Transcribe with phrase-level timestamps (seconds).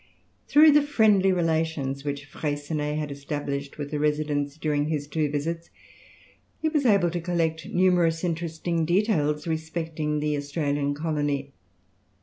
[0.47, 5.69] Through the friendly relations which Freycinet had established with the residents during his two visits,
[6.59, 11.53] he was able to collect numerous interesting details respecting the Australian colony.